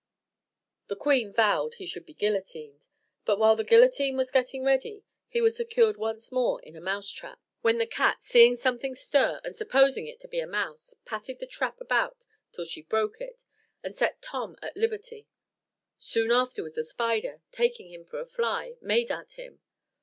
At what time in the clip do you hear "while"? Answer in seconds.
3.37-3.55